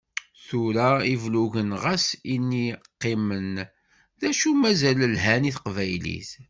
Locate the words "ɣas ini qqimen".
1.83-3.53